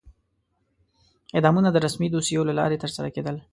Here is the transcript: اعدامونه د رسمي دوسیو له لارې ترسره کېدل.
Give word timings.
اعدامونه 1.35 1.69
د 1.71 1.77
رسمي 1.85 2.07
دوسیو 2.11 2.47
له 2.49 2.53
لارې 2.59 2.81
ترسره 2.83 3.09
کېدل. 3.15 3.35